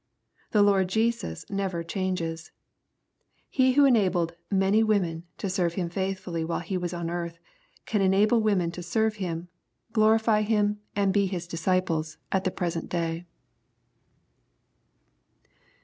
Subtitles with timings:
[0.49, 2.49] The Lord Jesus never changes.
[3.51, 7.37] He who enabled "many women*' to serve Him faithfdlly while He was on earth,
[7.85, 9.49] can enable women to serve Him,
[9.93, 13.27] glorify Him, and be His disciples at the present day.